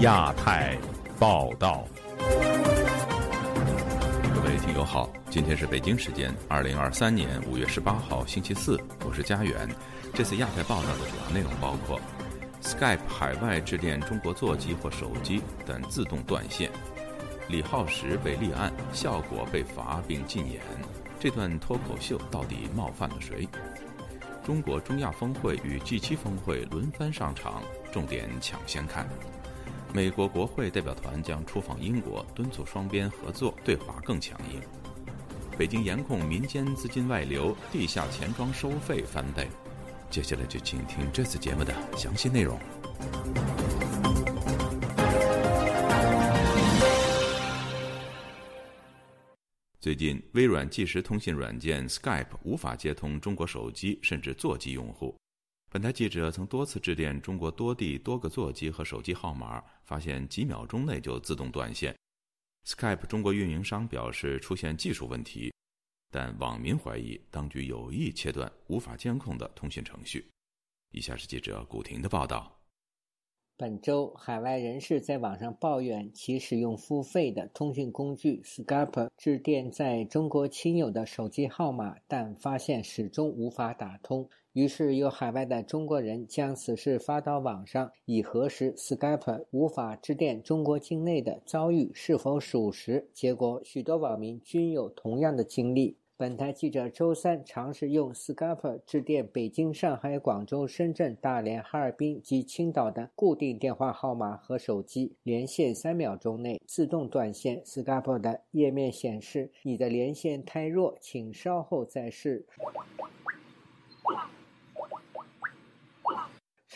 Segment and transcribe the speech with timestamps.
[0.00, 0.76] 亚太
[1.18, 1.86] 报道。
[4.34, 9.66] 各位听友好，今天是北京时间二零二三年五月十八号星期四，我是家园。
[10.12, 11.98] 这次亚太报道的主要内容包括
[12.62, 16.68] ：Skype 海外致电中国座机或手机，但自动断线；
[17.48, 20.60] 李浩石被立案，效果被罚并禁言。
[21.18, 23.48] 这段脱口秀到底冒犯了谁？
[24.44, 29.08] 中国中亚峰会与 G7 峰会轮番上场，重点抢先看。
[29.96, 34.60] 美国国会代表团将出访英国，敦促双边合作对华更强硬。
[35.56, 39.48] 北京严控民间资金外流，地下钱庄收费翻倍。
[40.10, 42.60] 接下来就请听这次节目的详细内容。
[49.80, 55.16] 最近，微软即时通信软件 Skype 无法接通中国手机甚至座机用户。
[55.68, 61.94] 本台记者曾多次致电中国多地多个座机和手机号码，发现几秒钟内就自动断线。
[62.64, 65.52] Skype 中国运营商表示出现技术问题，
[66.10, 70.24] 但网民怀疑当局有意切断无法监控的通讯程序。
[70.92, 72.52] 以下是记者古婷的报道。
[73.58, 84.28] 本周，海外人士在网上抱怨其使用付费的通讯工具 Skype 致电在中国亲友的手机号码，但发现始终无法打通。
[84.56, 93.06] 于是，有海外的中国人将此事发到网上，以核实 Skype 无法致电中国境内的遭遇是否属实。
[93.12, 95.98] 结果，许多网民均有同样的经历。
[96.16, 107.62] 本台记者周三尝试用 Skype 致电北京、上海、广州、深圳、大连、哈尔滨及青岛的固定电话号码和手机，连线三秒钟内自动断线。
[107.62, 112.46] Skype 的页面显示：“你的连线太弱，请稍后再试。”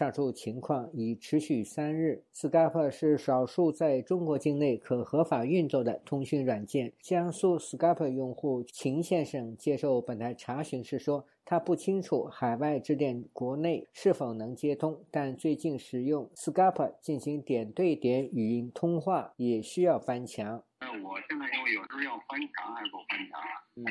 [0.00, 2.24] 上述情况已持续三日。
[2.32, 6.90] Skype 是少数在中国境内可合法运作的通讯软件。
[7.02, 23.52] 江苏 Skype 用户秦先生接受本台查询时说：“他不清楚海外致电国内是否能接通，但最近使用 Skype 进行点对点语音通话也需要翻墙。”那我现在因为有时候要翻墙还不翻墙啊？
[23.76, 23.84] 嗯，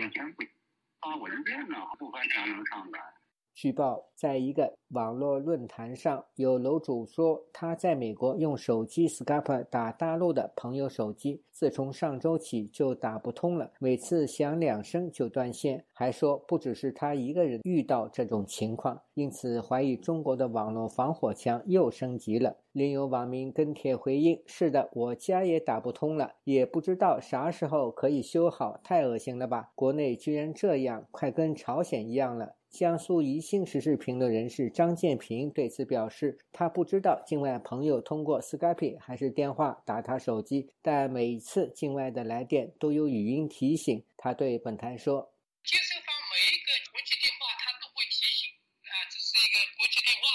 [0.00, 0.42] 以前不
[1.02, 2.98] 发文件呢，不翻墙能上的。
[3.56, 15.86] 据报，在一个网络论坛上，有楼主说他在美国用手机 Skype 打大陆的朋友手机，自从上周起就打不通了，每次响两声就断线。
[15.94, 22.58] 还说不只是他一个人遇到这种情况，因此怀疑中国的网络防火墙又升级了。
[22.72, 29.72] 另有网民跟帖回应：“是的，我家也打不通了，也不知道啥时候可以修好，太恶心了吧！
[29.74, 44.04] 国内居然这样，快跟朝鲜一样了。”江苏宜兴时事评论人士张建平对此表示，他不知道境外朋友通过 Skype 还是电话打他手机，但每一次境外的来电都有语音提醒。
[44.18, 45.32] 他对本台说
[45.64, 48.52] ：“接收方每一个国际电话，他都会提醒
[48.84, 50.26] 啊，这是一个国际电话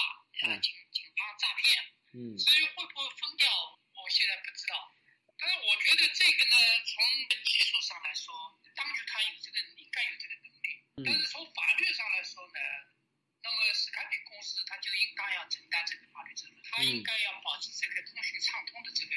[0.50, 1.78] 啊，警警方诈骗。
[2.18, 3.46] 嗯，至于会不会封掉，
[3.94, 4.74] 我现在不知道。
[5.38, 6.56] 但是我觉得这个呢，
[6.90, 6.94] 从
[7.46, 8.34] 技术上来说，
[8.74, 10.61] 当局他有这个，应该有这个能力。
[11.04, 12.60] 但是从法律上来说呢，
[13.42, 19.12] 那么 Skype 公司他就应当要承担这个法律责任，他应该要保持这个通讯畅通的这个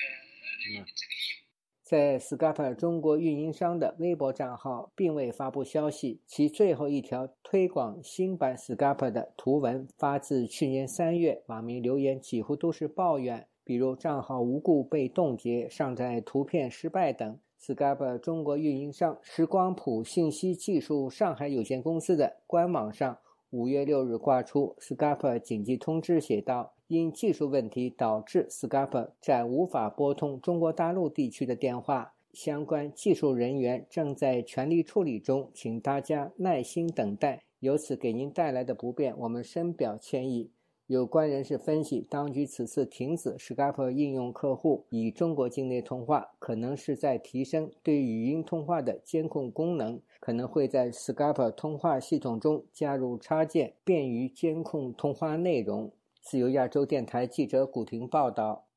[0.94, 1.46] 这个义务。
[1.86, 17.40] 在 Skype 中国运营商的微博账号并未发布消息，其最后一条推广新版 Skype 的图文发自去年三月，网民留言几乎都是抱怨，比如账号无故被冻结、上载图片失败等。
[17.60, 23.18] Skype 中国运营商时光谱信息技术上海有限公司的官网上，
[23.50, 37.42] 五月六日挂出 Skype 紧急通知，写道：“因技术问题导致 Skype 暂无法拨通中国大陆地区的电话，相关技术人员正在全力处理中，请大家耐心等待。
[37.60, 40.52] 由此给您带来的不便，我们深表歉意。”
[40.88, 55.92] 有关人士分析，当局此次停止 Skype 应用客户与中国境内通话，可能是在提升对语音通话的监控功能，可能会在 Skype 通话系统中加入插件，便于监控通话内容。
[56.22, 58.68] 自由亚洲电台记者古婷报道。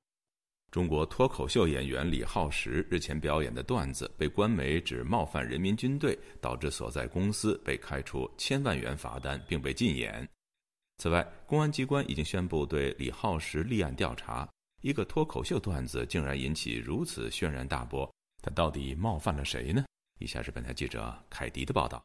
[0.70, 10.26] 中国脱口秀演员李浩石日前表演的段子被官媒指冒犯人民军队，导致所在公司被开出千万元罚单，并被禁演。
[10.98, 14.48] 此外，公安机关已经宣布对李浩石立案调查。
[14.80, 18.12] 一个脱口秀段子竟然引起如此轩然大波，
[18.42, 19.84] 他到底冒犯了谁呢？
[20.18, 22.04] 以下是本台记者凯迪的报道。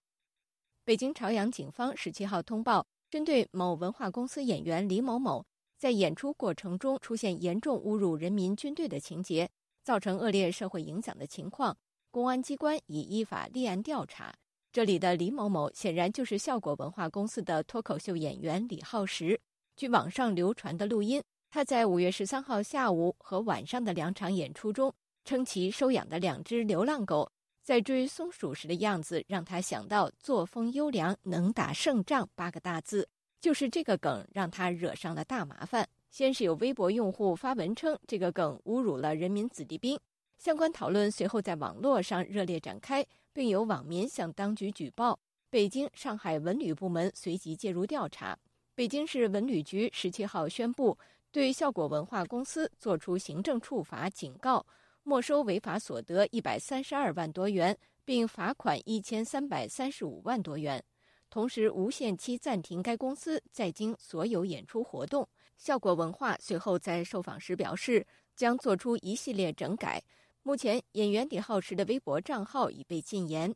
[0.85, 5.43] 北京朝阳警方十七号通报，针对某文化公司演员李某某
[5.79, 9.49] 在演出过程中出现严重侮辱人民军队的情节，
[9.83, 11.75] 造成恶劣社会影响的情况，
[12.11, 14.35] 公安机关已依法立案调查。
[14.73, 19.39] 这里的李某某显然就是效果文化公司的脱口秀演员李浩石。
[19.75, 21.21] 据网上流传的录音，
[21.51, 24.91] 他在五月十三号下午和晚上的两场演出中，
[25.25, 27.31] 称其收养的两只流浪狗
[27.61, 33.07] 在追松鼠时的样子，让他想到“作风优良，能打胜仗”八个大字。
[33.39, 35.87] 就是这个梗让他惹上了大麻烦。
[36.09, 39.99] 先是有微博用户发文称这个梗侮辱了人民子弟兵，
[40.39, 43.05] 相关讨论随后在网络上热烈展开。
[43.33, 45.19] 并有网民向当局举报，
[45.49, 48.37] 北京、上海文旅部门随即介入调查。
[48.75, 50.97] 北京市文旅局十七号宣布，
[51.31, 54.65] 对效果文化公司作出行政处罚警告，
[55.03, 60.83] 没收违法所得一百三十二万多元，并罚款一千三百三十五万多元，
[61.29, 65.27] 同时无限期暂停该公司在京所有演出活动。
[65.57, 70.03] 效果文化随后在受访时表示，将做出一系列整改。
[70.45, 73.55] 目前，演员李浩石的微博账号已被禁言。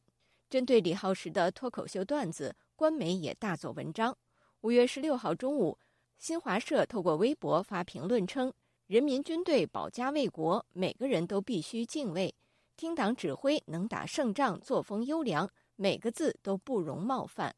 [0.50, 4.18] 针对李浩石的脱口秀段子，官媒也大做文章。
[4.62, 5.78] 五月十六号中午，
[6.18, 8.54] 新华社透过微博发评论称
[8.88, 12.34] ：“人民军队保家卫国，每个人都必须敬畏。
[12.78, 17.54] 听党指挥，能打胜仗，作风优良，每个字都不容冒犯。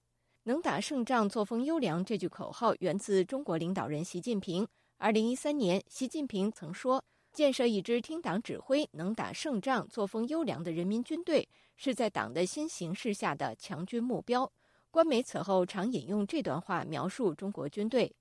[0.46, 4.68] 能打胜仗，作风优良这句口号源自中国领导人习近平。
[4.98, 11.48] 二零一三年，习近平曾说。”建设一支听党指挥、能打胜仗、作风优良的人民军队，
[11.78, 14.52] 是在党的新形势下的强军目标。
[14.92, 18.12] 官媒此后常引用这段话描述中国军队。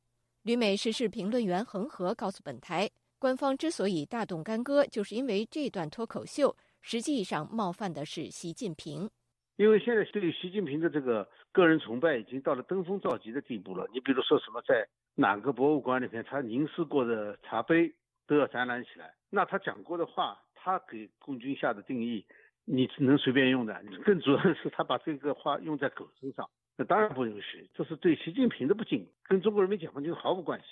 [0.42, 2.88] 旅美时事评论员恒河告诉本台，
[3.18, 9.10] 官方之所以大动干戈，就是因为这段脱口秀实际上冒犯的是习近平。
[9.56, 13.88] 因为现在对习近平的这个个人崇拜已经到了登峰造极的地步了。
[13.92, 17.92] 你比如说什么，在哪个博物馆里面，他凝视过的茶杯。
[18.28, 19.12] 都要展览起来。
[19.28, 22.24] 那他讲过的话，他给共军下的定义，
[22.64, 23.82] 你只能随便用的。
[24.04, 27.68] 更主要的是，他把这个话用在狗身上，那当然不允许。
[27.74, 30.66] 这是对习近平的不敬，跟中国人民解放军毫无关系。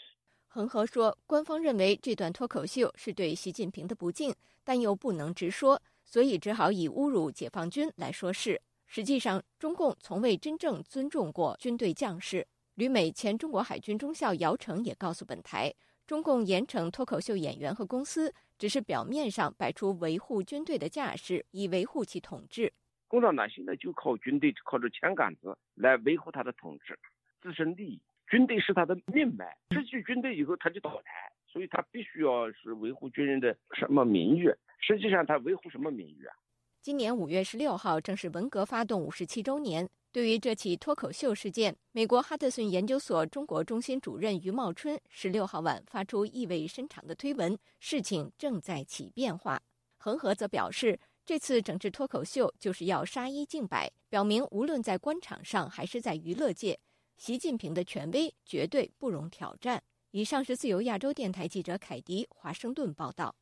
[0.49, 8.61] 恒河说，官方认为这段脱口秀是对习近平的不敬，但又不能直说，所以只好以侮辱解放军来说事。
[8.87, 12.47] 实际上，中共从未真正尊重过军队将士。
[12.77, 15.75] 旅美前中国海军中校姚成也告诉本台。
[16.07, 22.73] 中共严惩脱口秀演员和公司，只是表面上摆出维护军队的架势，以维护其统治。
[23.09, 26.97] 共产党现在就靠军队，靠着枪杆子来维护他的统治、
[27.43, 28.01] 自身利益。
[28.29, 34.49] 军队是他的命脉，失去军队以后他就倒台，所以他必须要是维护军人的什么名誉？
[34.81, 36.35] 实际上他维护什么名誉啊？
[36.83, 39.89] 今年五月十六号正是文革发动五十七周年。
[40.17, 49.61] 对于这起脱口秀事件，美国哈德逊研究所中国中心主任于茂春十六号晚发出意味深长的推文：“事情正在起变化。”
[50.01, 56.81] 恒河则表示，这次整治脱口秀就是要杀一儆百，表明无论在官场上还是在娱乐界，
[57.19, 59.83] 习近平的权威绝对不容挑战。
[60.13, 63.35] 以上是自由亚洲电台记者凯迪华盛顿报道。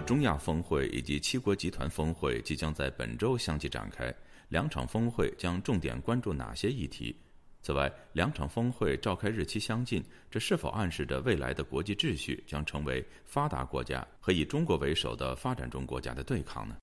[0.00, 4.14] 中亚峰会以及七国集团峰会即将在本周相继展开，
[4.48, 7.14] 两场峰会将重点关注哪些议题？
[7.62, 16.76] 此外，两场峰会召开日期相近，这是否暗示着未来的国际秩序将成为发达国家和以中国为首的发展中国家的对抗呢？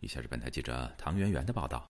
[0.00, 1.86] 以下是本台记者唐媛媛的报道。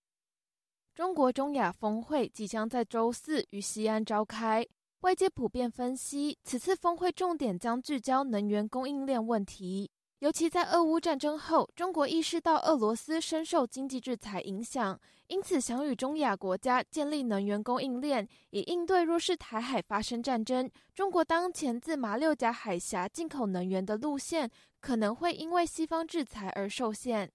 [0.95, 4.67] 中国中亚峰会即将在周四于西安召开，
[5.01, 9.91] 外界普遍分析，此次峰会重点将聚焦能源供应链问题。
[10.21, 27.31] 尤其在俄乌战争后，中国意识到俄罗斯深受经济制裁影响，因此想与中亚国家建立能源供应链，以应对若是台海发生战争，中国当前自马六甲海峡进口能源的路线可能会因为西方制裁而受限。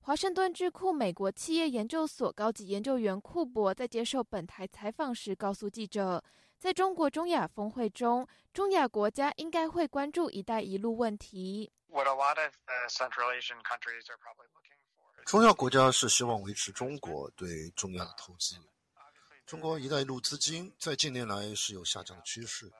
[0.00, 6.22] 华盛顿智库美国企业研究所高级研究员库珀在接受本台采访时告诉记者，
[6.58, 11.70] 在中国中亚峰会中，中亚国家应该会关注“一带一路”问题。
[15.26, 18.56] 中亚国家是希望维持中国对中亚的投资。
[19.44, 22.72] 中国“一带一路”资金在近年来是有下降的趋势，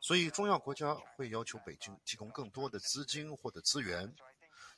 [0.00, 4.14] 所以中亚国家会要求北京提供更多的资金或者资源。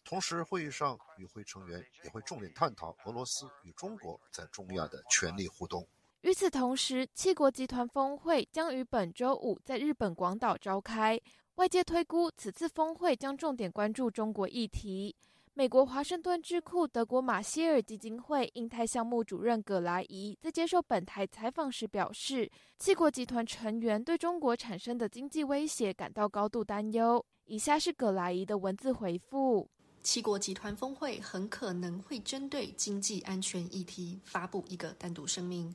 [0.05, 5.85] 同时，会议上与会成员也会重点探讨俄罗斯与中国在中亚的权力互动。
[6.27, 11.17] 与此同时，七国集团峰会将于本周五在日本广岛召开。
[11.55, 15.15] 外界推估，此次峰会将重点关注中国议题。
[15.55, 27.25] 美国华盛顿智库德国马歇尔基金会印太项目主任葛莱伊在接受本台采访时表示，七国集团成员对中国产生的经济威胁感到高度担忧。
[27.45, 29.71] 以下是葛莱伊的文字回复：
[30.03, 35.73] 七国集团峰会很可能会针对经济安全议题发布一个单独声明。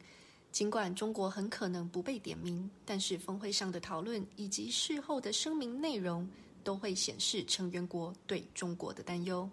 [0.51, 6.27] 尽管中国很可能不被点名，但是峰会上的讨论以及事后的声明内容
[6.63, 9.49] 都会显示成员国对中国的担忧。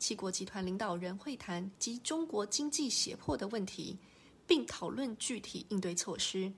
[0.00, 3.96] 七国集团领导人会谈及中国经济胁迫的问题，
[4.44, 6.52] 并讨论具体应对措施。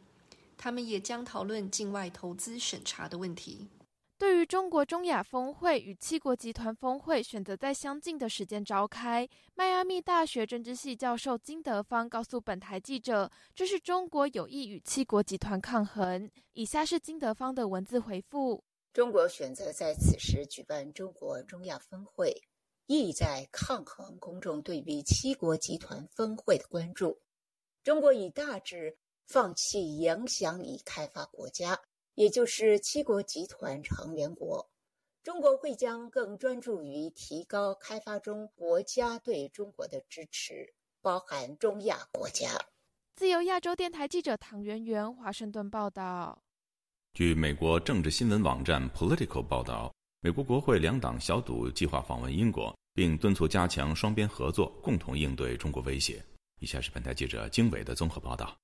[0.57, 3.67] 他们也将讨论境外投资审查的问题。
[4.25, 18.65] 对于中国中亚峰会与七国集团峰会选择在相近的时间召开，迈阿密大学政治系教授金德芳告诉本台记者：“这是中国有意与七国集团抗衡。”以下是金德芳的文字回复：
[18.95, 22.35] 中国选择在此时举办中国中亚峰会。
[22.87, 27.21] 意在抗衡公众对于七国集团峰会的关注。
[27.83, 31.79] 中国已大致放弃影响已开发国家，
[32.15, 34.69] 也就是七国集团成员国。
[35.23, 42.49] 中国会将更专注于提高开发中国家对中国的支持，包含中亚国家。
[43.17, 46.43] 自由亚洲电台记者唐媛媛华盛顿报道。
[47.15, 49.95] 据美国政治新闻网站 Political 报道。
[50.21, 56.25] 美国国会两党小组计划访问英国，并敦促加强双边合作，共同应对中国威胁。
[56.61, 58.57] 以下是本台记者经纬的综合报道。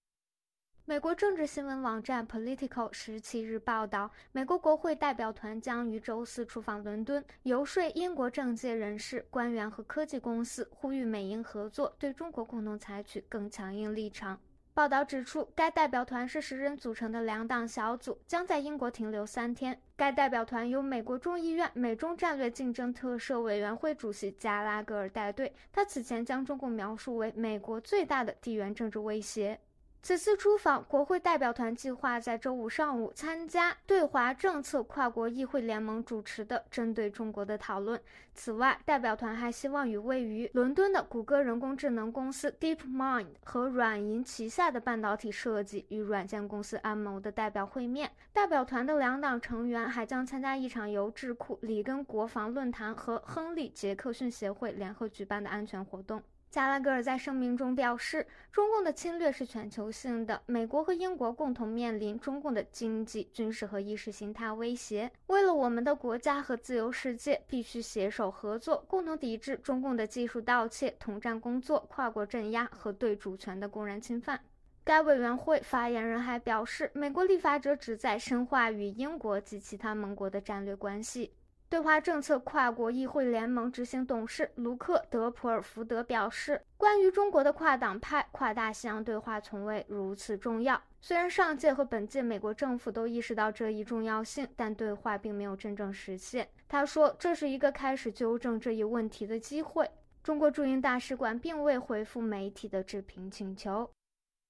[0.91, 14.41] 美国政治新闻网站 Political 十七日报道，美国国会代表团将于周四出访伦敦，游说英国政界人士、官员和科技公司，呼吁美英合作，对中国共同采取更强硬立场。
[14.75, 19.81] 报道指出，该代表团是十人组成的两党小组，将在英国停留三天。
[19.95, 25.55] 该代表团由美国众议院美中战略竞争特设委员会主席加拉格尔带队。
[25.71, 29.61] 他此前将中共描述为美国最大的地缘政治威胁。
[30.03, 38.01] 此次出访，国会代表团计划在周五上午参加对华政策跨国议会联盟主持的针对中国的讨论。
[38.35, 48.11] 此外，代表团还希望与位于伦敦的谷歌人工智能公司 DeepMind 和软银旗下的半导体设计与软件公司安谋的代表会面。
[48.33, 56.23] 代表团的两党成员还将参加一场由智库里根国防论坛和亨利·杰克逊协会联合举办的安全活动。
[56.51, 65.09] 加拉格尔在声明中表示，中共的侵略是全球性的，美国和英国共同面临中共的经济、军事和意识形态威胁。
[65.29, 74.41] 为了我们的国家和自由世界，必须携手合作，共同抵制中共的技术盗窃、统战工作、跨国镇压和对主权的公然侵犯。
[74.83, 81.33] 该委员会发言人还表示，美国立法者旨在深化与英国及其他盟国的战略关系。
[81.71, 90.83] 对华政策跨国议会联盟执行董事卢克·德普尔福德表示：“关于中国的跨党派、跨大西洋对话从未如此重要。
[91.01, 99.89] 虽然上届和本届美国政府都意识到这一重要性，但对话并没有真正实现。”他说：“这是一个开始纠正这一问题的机会。”
[100.25, 103.89] 中国驻英大使馆并未回复媒体的置评请求。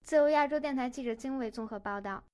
[0.03, 2.25] 自由亚洲电台记者经纬综合报道。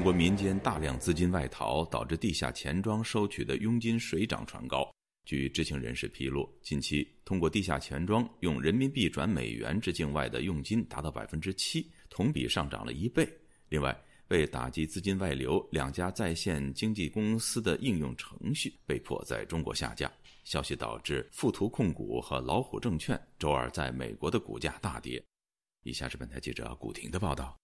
[0.00, 4.90] 中国民间大量资金外逃，导致地下钱庄收取的佣金水涨船高。
[5.26, 13.28] 据知情人士披露，近期通过地下钱庄用人民币转美元至境外的佣金达到百分之七，同比上涨了一倍。
[13.68, 13.94] 另外，
[14.28, 20.10] 为打击资金外流，两家在线经纪公司的应用程序被迫在中国下架。
[20.44, 25.22] 消息导致富途控股和老虎证券周二在美国的股价大跌。
[25.82, 27.54] 以下是本台记者古婷的报道。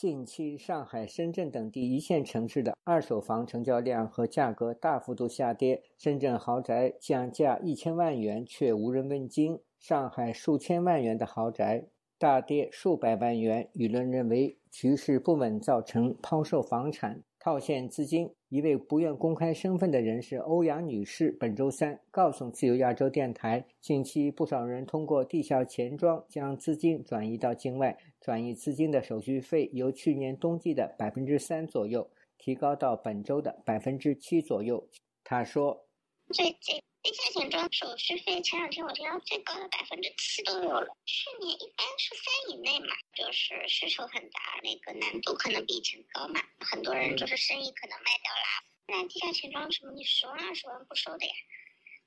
[0.00, 5.82] 近期，上海、深圳等地一线城市的二手房成交量和价格大幅度下跌。
[5.96, 13.68] 深圳豪宅降价一千万元却无人问津，上海数千万元的豪宅大跌数百万元。
[13.74, 17.24] 舆论认为局势不稳，造成抛售房产。
[17.48, 34.86] 套现资金，一位不愿公开身份的人士欧阳女士本周三告诉自由亚洲电台，近期不少人通过地下钱庄将资金转移到境外，转移资金的手续费由去年冬季的百分之三左右提高到本周的百分之七左右。
[35.24, 35.86] 她说
[36.28, 48.62] ：“最近。”地下钱庄手续费前两天我听到最高的百分之七都有了，去年一般是三以内嘛，就是需求很大，那个难度可能比以前高嘛，很多人就是生意可能卖掉啦。
[48.88, 51.32] 那地下钱庄什么，你十万二十万不收的呀，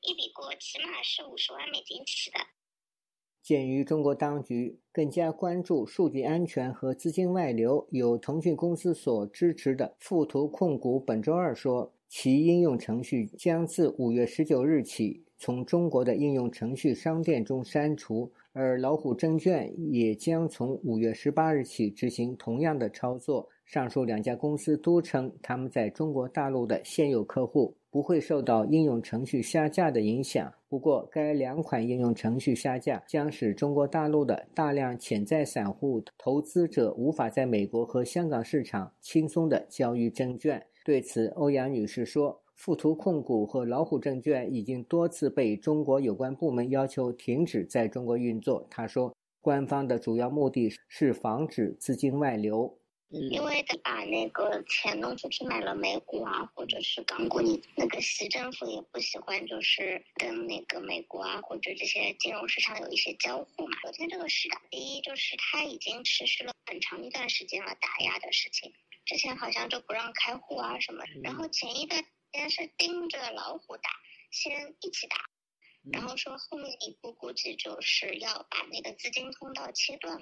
[0.02, 2.40] 一笔过起码是五十万美金起的。
[3.42, 23.48] 鉴于中国当局更加关注数据安全和资金外流，有腾讯公司所支持的富途控股本周二说，其应用程序将自五月十九日起从中国的应用程序商店中删除，而老虎证券也将从五月十八日起执行同样的操作。
[23.66, 30.54] 上述两家公司都称，他们在中国大陆的现有客户不会受到应用程序下架的影响。
[30.68, 40.62] 不过，该两款应用程序下架将使中国大陆的大量潜在散户投资者无法在美国和香港市场轻松地交易证券。
[40.84, 52.78] 对此，欧阳女士说：“富途控股和老虎证券已经多次被中国有关部门要求停止在中国运作。”她说：“官方的主要目的是防止资金外流。”
[53.14, 63.74] 因为他把那个钱弄出去买了美股啊，或者是港股，你那个习政府也不喜欢，就是跟那个美国啊或者这些金融市场有一些交互嘛。
[63.82, 68.72] 昨天这个事的，第一就是它已经持续了很长一段时间了打压的事情，
[69.06, 73.90] 之前好像就不让开户啊什么，然后前一段时间是盯着老虎打，
[74.32, 75.18] 先一起打，
[75.92, 80.22] 然后说后面一步估计就是要把那个资金通道切断了。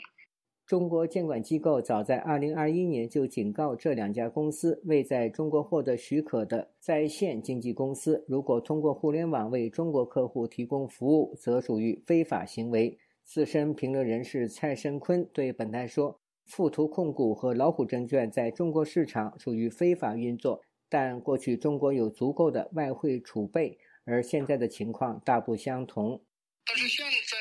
[0.65, 12.99] 中国监管机构早在2021年就警告这两家公司，未在中国获得许可的在线经纪公司，如果通过互联网为中国客户提供服务，则属于非法行为。
[13.23, 16.19] 资深评论人士蔡申坤对本台说
[16.49, 26.25] ：“富途控股和老虎证券在中国市场属于非法运作，但过去中国有足够的外汇储备，而现在的情况大不相同。”
[26.65, 27.37] 但是现在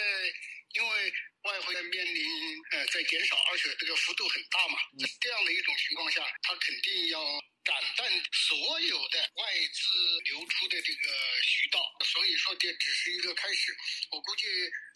[0.74, 1.12] 因为
[1.44, 2.22] 外汇面临。
[2.68, 4.76] 呃，在减少，而且这个幅度很大嘛。
[5.24, 7.16] 这样的一种情况下，它肯定要
[7.64, 9.88] 斩断所有的外资
[10.28, 11.08] 流出的这个
[11.48, 11.80] 渠道。
[12.04, 13.72] 所以说，这只是一个开始。
[14.12, 14.44] 我估计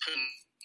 [0.04, 0.12] 很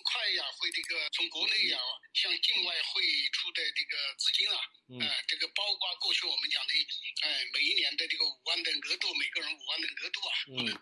[0.08, 1.76] 快呀，会这个从国内呀
[2.16, 3.04] 向境外汇
[3.36, 4.56] 出的这个资金啊，
[5.04, 6.72] 呃，这个包括过去我们讲的，
[7.28, 10.32] 哎，每一年的这个五万的额度，每个人五万的额度啊，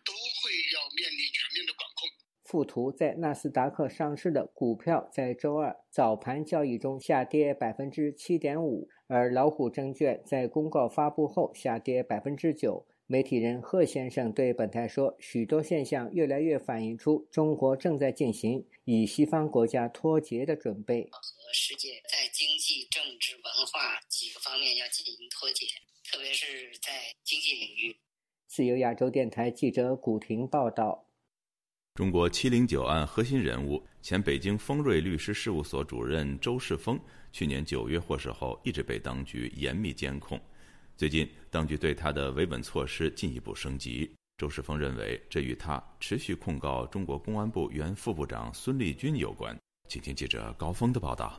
[0.05, 2.05] 都会要面临全面的管控。
[2.45, 12.85] 富途在纳斯达克上市的股票在周二早盘交易中下跌百分之七点五，而老虎证券在公告发布后下跌百分之九。
[13.07, 21.21] 媒体人贺先生对本台说：“许多现象越来越反映出中国正在进行与西方国家脱节的准备，和
[21.53, 25.67] 世界在经济、政治、文化几个方面要进行脱节，
[26.03, 26.91] 特别是在
[27.23, 27.95] 经济领域。”
[28.49, 31.05] 自由亚洲电台记者古婷报道。
[31.93, 36.99] 中国七零九案核心人物、前北京丰瑞律师事务所主任周世峰，
[37.31, 40.41] 去年九月获释后，一直被当局严密监控。
[40.97, 44.09] 最近，当局对他的维稳措施进一步升级。
[44.37, 49.53] 周世峰认为，这与他持续控告中国公安部原副部长孙立军有关。
[49.89, 51.37] 请听记者高峰的报道。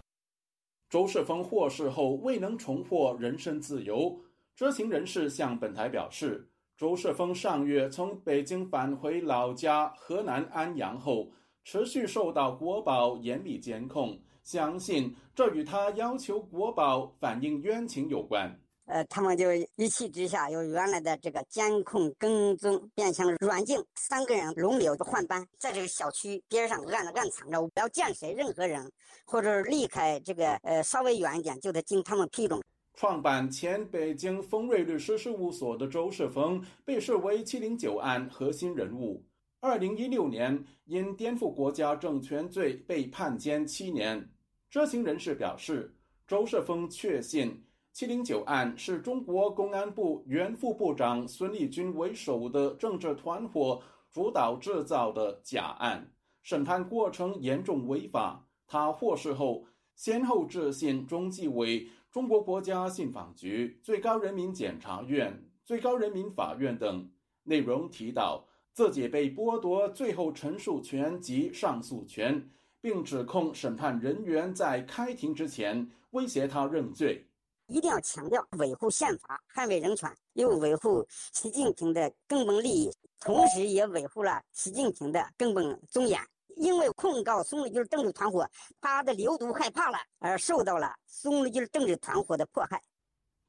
[0.90, 4.20] 周世峰获释后未能重获人身自由，
[4.54, 6.46] 知情人士向本台表示。
[6.76, 11.32] 周世峰上月从北京返回老家河南安阳后，
[11.64, 18.54] 持续受到国保严密监控，相信这与他要求国保反映冤情有关。
[18.86, 28.90] 呃，他们就一气之下，由原来的这个监控跟踪变成软禁，三个人轮流换班，在这个小区边上暗暗藏着，不要见谁任何人，
[29.24, 32.60] 或者离开这个呃稍微远一点，就得经他们批准。
[32.94, 39.22] 创办前北京丰瑞律师事务所的周世峰被视为“七零九案”核心人物。
[39.60, 44.30] 二零一六年因颠覆国家政权罪被判监七年。
[44.70, 45.94] 知情人士表示，
[46.26, 47.62] 周世峰确信
[47.96, 53.82] “七零九案”是中国公安部原副部长孙立军为首的政治团伙
[54.12, 58.46] 主导制造的假案，审判过程严重违法。
[58.66, 61.88] 他获释后，先后致信中纪委。
[62.12, 67.10] 中国国家信访局、最高人民检察院、最高人民法院等
[67.44, 77.24] 内容提到，自己被剥夺最后陈述权及上诉权，并指控审判人员在开庭之前威胁他认罪。
[77.66, 86.20] 一定要强调维护宪法、捍卫人权，又维护习近平的根本利益，同时也维护了习近平的根本尊严。
[86.56, 88.48] 因为控告孙立军政治团伙，
[88.80, 92.82] 他的流毒害怕了，而受到了孙立军政治团伙的迫害。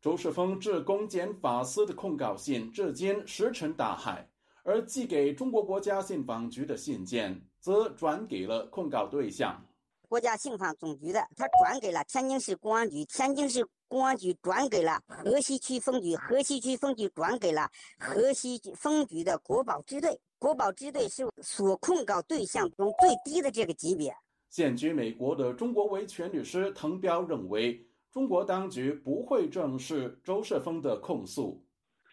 [0.01, 4.30] 周世峰致公检法司的控告信至今石沉大海，
[4.63, 9.65] 而寄给中国国家信访局的信件则转给了控告对象。
[10.10, 20.19] 国家信访总局的，他转给了天津市公安局，天津市公安局转给了河西区分局，河西区分局转给了河西分局的国保支队。
[20.39, 24.15] 国保支队是所控告对象中最低的这个级别。
[24.50, 31.65] 现居美国的中国维权律师滕彪认为，中国当局不会正视周世峰的控诉。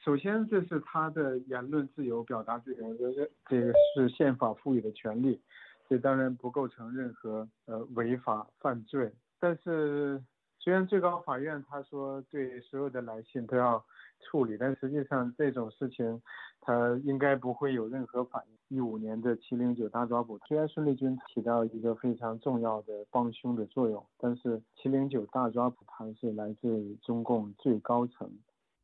[0.04, 5.40] 首先，这是他的言论自由、表达自由，这个这个是宪法赋予的权利，
[5.88, 9.12] 这当然不构成任何呃违法犯罪。
[9.38, 10.22] 但是，
[10.64, 13.84] 虽然最高法院他说对所有的来信都要
[14.20, 16.22] 处理，但实际上这种事情
[16.62, 18.54] 他应该不会有任何反应。
[18.74, 28.32] 一五年的七零九大抓捕，虽然孙立军起到一个非常重要的帮凶的作用，但是七零九大抓捕他是来自中共最高层。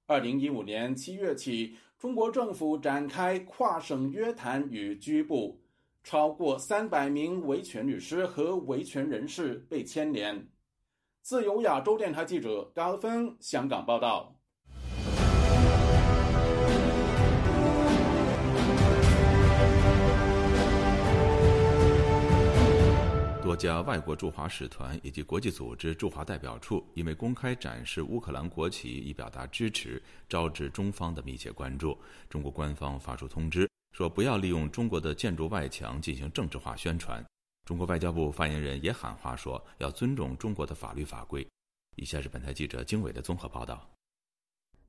[0.07, 5.59] 二零一五年七月起，中国政府展开跨省约谈与拘捕，
[6.05, 10.47] 超过三百名维权律师和维权人士被牵连。
[11.23, 14.35] 自由亚洲电台记者高峰香港报道。
[23.43, 31.97] 多家外国驻华使团以及国际组织驻华代表处因为公开展示乌克兰国旗以表达支持，招致中方的密切关注。
[32.29, 37.25] 中国官方发出通知说，不要利用中国的建筑外墙进行政治化宣传。
[37.65, 41.47] 中国外交部发言人也喊话说，要尊重中国的法律法规。
[41.97, 43.89] 以下是本台记者经纬的综合报道。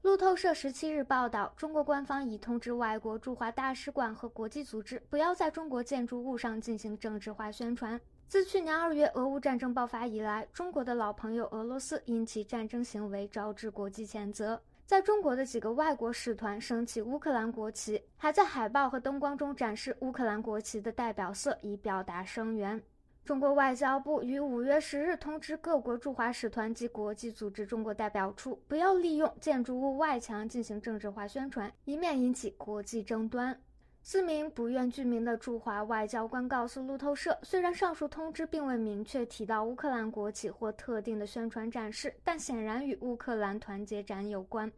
[0.01, 8.01] 路透社十七日报道，中国官方已通知外国驻华大使馆和国际组织，不要在中国建筑物上进行政治化宣传。
[8.27, 14.60] 自去年二月俄乌战争爆发以来，中国的老朋友俄罗斯因其战争行为招致国际谴责。
[14.91, 22.77] 在中国的几个外国使团升起乌克兰国旗，还在海报和灯光中展示乌克兰国旗的代表色，以表达声援。
[23.23, 33.58] 中国外交部于五月十日通知各国驻华使团及国际组织中国代表处，不要利用建筑物外墙进行政治化宣传，以免引起国际争端。
[34.04, 44.69] 四名不愿具名的驻华外交官告诉路透社，虽然上述通知并未明确提到乌克兰国旗或特定的宣传展示，但显然与乌克兰团结展有关。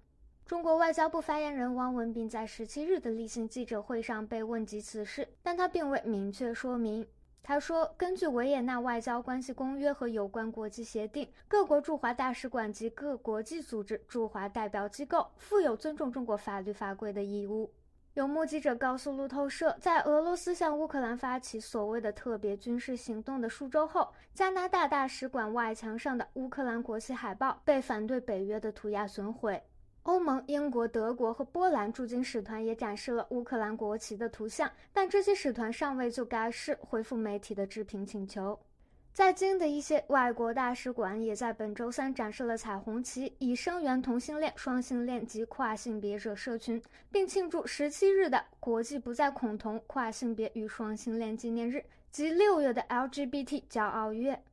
[0.45, 7.07] 中国外交部发言人汪文斌在十七日的例行记者会上被问及此事，但他并未明确说明。
[7.41, 17.71] 他说：“根据维也纳外交关系公约和有关国际协定，各国驻华大使馆及各国际组织驻华代表机构负有尊重中国法律法规的义务。”
[18.13, 29.61] 有目击者告诉路透社，在俄罗斯向乌克兰发起所谓的特别军事行动的数周后，加拿大大使馆外墙上的乌克兰国旗海报被反对北约的涂鸦损毁。
[30.03, 38.59] 欧盟、英国、德国和波兰驻京使团也展示了乌克兰国旗的图像，但这些使团尚未就该事回复媒体的置评请求。
[39.13, 54.43] 在京的一些外国大使馆也在本周三展示了彩虹旗，以声援同性恋、双性恋及跨性别者社群，并庆祝十七日的国际不再恐同、跨性别与双性恋纪念日及六月的 LGBT 骄傲月。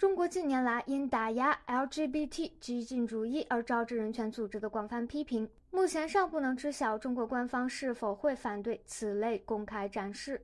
[0.00, 10.42] 中国近年来因打压 LGBT 激进主义而招致人权组织的广泛批评，目前尚不能知晓中国官方是否会反对此类公开展示。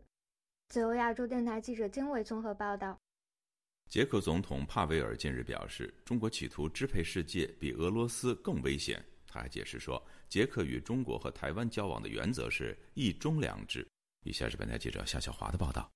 [0.68, 2.98] 自由亚洲电台记者经纬综合报道。
[3.88, 9.02] 捷克总统帕维尔近日表示，中国企图支配世界比俄罗斯更危险。
[9.26, 13.88] 他还解释说，捷克与中国和台湾交往的原则是一中两制。
[14.22, 15.90] 以下是本台记者夏小华的报道。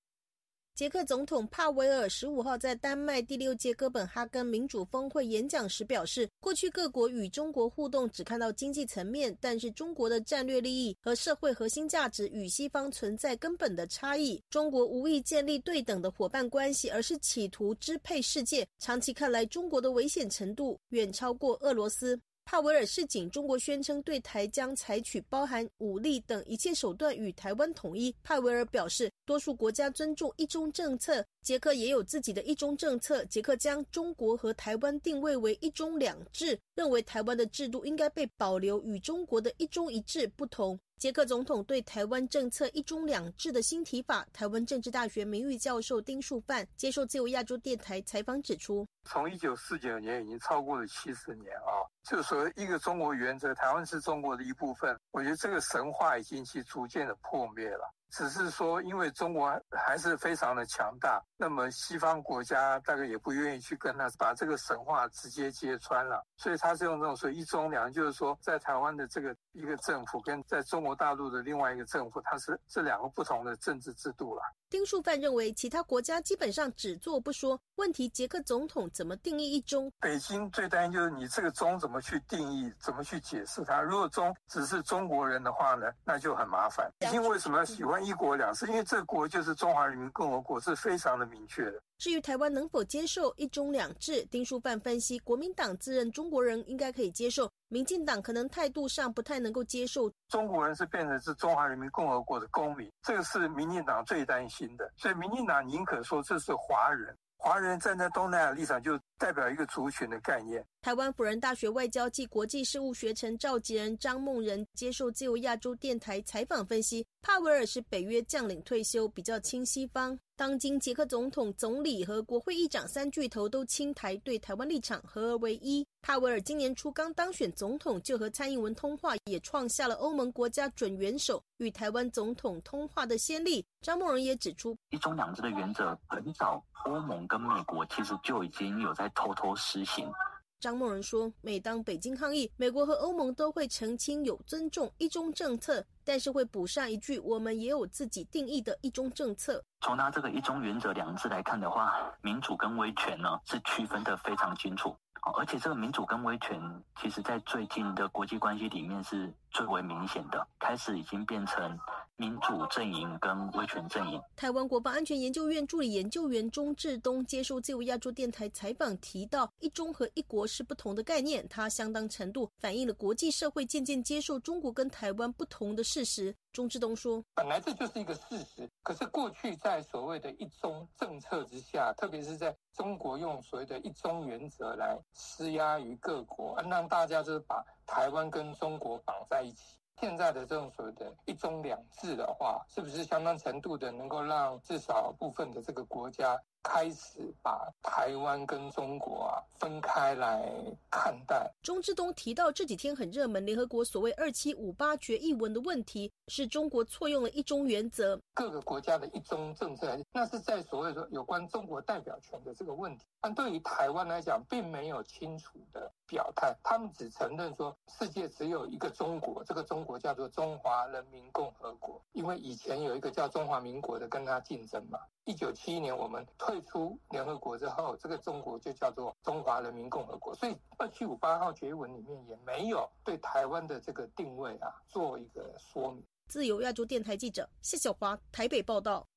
[0.81, 14.41] 捷克总统帕维尔十五号在丹麦第六届哥本哈根民主峰会演讲时表示，过去各国与中国互动只看到经济层面，但是中国的战略利益和社会核心价值与西方存在根本的差异。
[14.49, 18.67] 中国无意建立对等的伙伴关系，而是企图支配世界。
[18.79, 22.19] 长期看来，中国的危险程度远超过俄罗斯。
[22.51, 28.13] 帕维尔示警，中国宣称对台将采取包含武力等一切手段与台湾统一。
[28.23, 33.23] 帕维尔表示，多数国家尊重一中政策，捷克也有自己的一中政策。
[33.23, 40.77] 捷克将中国和台湾定位为一中两制，认为台湾的制度应该被保留，与中国的一中一制不同。
[40.97, 51.71] 捷克总统对台湾政策“一中两制”的新提法，台湾政治大学名誉教授丁树范接受自由亚洲电台采访指出：“从一九四九年已经超过了七十年啊，
[52.03, 54.97] 就是说一个中国原则，台湾是中国的一部分。
[55.11, 74.41] 我觉得这个神话已经去逐渐的破灭了。”只是说，因为中国还是非常的强大，那么西方国家大概也不愿意去跟他把这个神话直接揭穿了，所以他是用这种说一中两，就是说在台湾的这个一个政府跟在中国大陆的另外一个政府，它是这两个不同的政治制度了。
[74.69, 77.57] 丁树范认为，其他国家基本上只做不说。
[77.75, 79.91] 问题，捷克总统怎么定义一中？
[79.99, 83.81] 北京最担心就是你这个中怎么去定义，怎么去解释它？
[83.81, 86.91] 如果中只是中国人的话呢，那就很麻烦。
[86.99, 88.67] 北京为什么要喜欢一国两制？
[88.67, 91.81] 因为这国就是中华人民共和国，是非常的明确的。
[91.97, 100.11] 至于台湾能否接受一中两制，丁书范分析，国民党自认中国人应该可以接受，民进党可能态度上不太能够接受。
[100.27, 107.15] 中国人是变成是中华人民共和国的公民，这个是民进党最担心的，所以民进党宁可说这是华人。
[107.43, 110.63] 华人站在东南亚立场，就代表一个族群的概念。
[110.83, 120.17] 台湾辅仁大学外交暨国际事务学程召集人张梦仁接受自由亚洲电台采访分析，帕维尔是北约将领退休，比较亲西方。
[120.41, 125.85] 当今捷克总统、总理和国会议长三巨头都亲台，对台湾立场合而为一。
[126.01, 133.63] 帕维尔今年初刚当选总统，就和蔡英文通话，也创下了欧盟国家准元首与台湾总统通话的先例。
[133.81, 136.59] 张梦荣也指出，一中两制的原则很早。
[136.85, 140.11] 欧盟跟美国其实就已经有在偷偷实行。
[140.61, 149.63] 张梦仁说，每当北京抗议，美国和欧盟都会澄清有尊重一中政策，但是会补上一句，我们也有自己定义的一中政策。
[149.81, 154.95] 从他这个一中原则两字来看的话，民主跟威权呢是区分的非常清楚。
[155.35, 156.61] 而且这个民主跟威权，
[156.99, 161.79] 其实在最近的国际关系里面是最为明显的，开始已经变成。
[162.21, 164.21] 民主阵营跟威权阵营。
[164.35, 176.35] 台湾国防安全研究院助理研究员钟志东接受自由亚洲电台采访，提到“一中”和“一国”是不同的概念，它相当程度反映了国际社会渐渐接受中国跟台湾不同的事实。
[176.53, 189.63] 钟志东说：“本来这就是一个事实，可是过去在所谓的一中政策之下，特别是在中国用所谓的一中原则来施压于各国，让大家就是把台湾跟中国绑在一起。”
[190.01, 196.35] 现在的这种所谓的一中两制的话，是不是相当程度的能够让至少部分的这个国家？
[196.63, 200.51] 开始把台湾跟中国啊分开来
[200.89, 201.51] 看待。
[201.61, 208.19] 钟志东提到这几天很热门，联合国所谓二七五八决议文的问题，是中国错用了一中原则。
[208.33, 213.05] 各个国家的一中政策，那是在所谓说有关中国代表权的这个问题。
[213.23, 222.01] 但对于台湾来讲，并没有清楚的表态，他们只承认说世界只有一个中国，这个中国叫做中华人民共和国。
[222.13, 224.99] 因为以前有一个叫中华民国的跟他竞争嘛。
[225.25, 230.35] 一九七一年我们退出联合国之后，这个中国就叫做中华人民共和国。
[230.35, 236.03] 所以二七五八号决议文里面也没有对台湾的这个定位啊做一个说明。
[236.27, 239.07] 自由亚洲电台记者谢小华台北报道。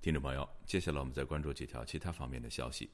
[0.00, 2.90] 听众朋友，接下来我们再关注几条其他方面的消息。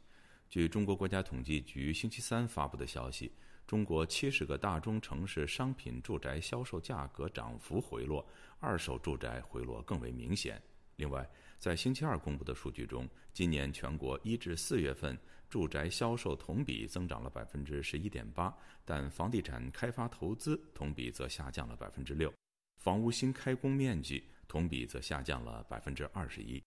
[0.48, 3.32] 据中国国家统计局星期三发布的消息，
[3.66, 8.24] 中国七十个大中城市商品住宅销售价格涨幅回落，
[8.60, 10.62] 二手住宅回落更为明显。
[10.96, 11.28] 另外，
[11.58, 15.18] 在星期二公布的数据中，今年全国一至四月份
[15.50, 22.32] 住宅销售同比增长了百分之十一点八，但房地产开发投资同比则下降了百分之六，
[22.78, 26.62] 房屋新开工面积同比则下降了百分之二十一。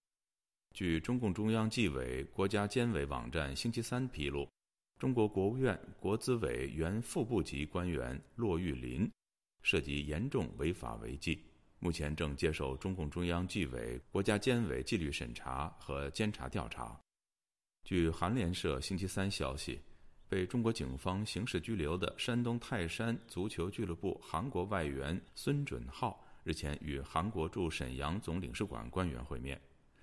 [0.74, 4.48] 据中共中央纪委国家监委网站星期三披露，
[4.98, 9.10] 中国国务院国资委原副部级官员骆玉林
[9.62, 11.44] 涉及严重违法违纪，
[11.80, 16.98] 目前正接受中共中央纪委国家监委纪律审查和监察调查。
[17.84, 19.82] 据韩联社星期三消息，
[20.30, 29.60] 被中国警方刑事拘留的山东泰山足球俱乐部韩国外援孙准浩日前与韩国驻沈阳总领事馆官员会面。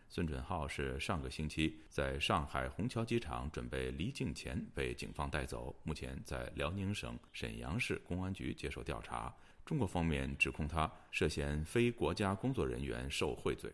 [0.09, 9.35] 孙准浩是上个星期在上海虹桥机场准备离境前被警方带走，目前在辽宁省沈阳市公安局接受调查。
[9.65, 13.71] 中国方面指控他涉嫌非国家工作人员受贿罪。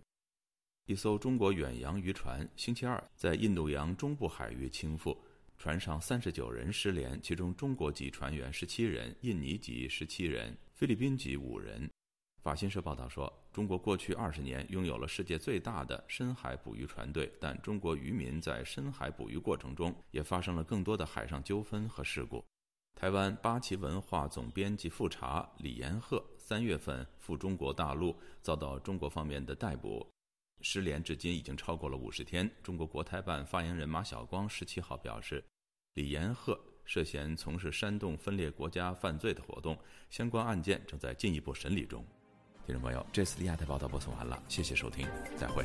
[0.86, 5.16] 一艘中国远洋渔船星期二在印度洋中部海域倾覆，
[5.58, 11.88] 船上三十九人失联，其中中国籍船员十七人，印尼籍十七人，菲律宾籍五人。
[12.42, 22.44] 法新社报道说，中国过去二十年拥有了世界最大的深海捕鱼船队，但中国渔民在深海捕鱼过程中也发生了更多的海上纠纷和事故。
[22.96, 30.04] 台湾八旗文化总编辑复查李延鹤三月份赴中国大陆，遭到中国方面的逮捕，
[30.62, 32.50] 失联至今已经超过了五十天。
[32.60, 35.44] 中国国台办发言人马晓光十七号表示，
[35.94, 39.78] 李延鹤涉嫌从事煽动分裂国家犯罪的活动，
[40.10, 42.04] 相关案件正在进一步审理中。
[42.64, 45.64] 听众朋友，这次的亚太报道播送完了，谢谢收听，再会。